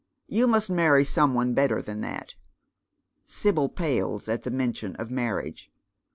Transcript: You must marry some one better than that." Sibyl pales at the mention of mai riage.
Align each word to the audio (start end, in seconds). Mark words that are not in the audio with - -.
You 0.25 0.47
must 0.47 0.67
marry 0.67 1.05
some 1.05 1.35
one 1.35 1.53
better 1.53 1.79
than 1.79 2.01
that." 2.01 2.33
Sibyl 3.27 3.69
pales 3.69 4.27
at 4.27 4.41
the 4.41 4.49
mention 4.49 4.95
of 4.95 5.11
mai 5.11 5.29
riage. 5.29 5.67